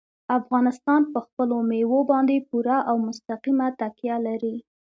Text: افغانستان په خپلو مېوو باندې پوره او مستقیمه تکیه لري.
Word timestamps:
افغانستان 0.39 1.01
په 1.13 1.19
خپلو 1.25 1.55
مېوو 1.69 1.99
باندې 2.11 2.45
پوره 2.49 2.77
او 2.89 2.95
مستقیمه 3.07 3.67
تکیه 3.79 4.17
لري. 4.27 4.55